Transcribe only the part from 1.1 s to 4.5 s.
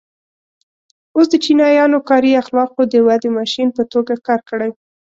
اوس د چینایانو کاري اخلاقو د ودې ماشین په توګه کار